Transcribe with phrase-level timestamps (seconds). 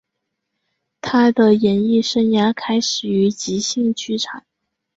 [0.99, 4.43] 他的演艺生涯开始于即兴剧场。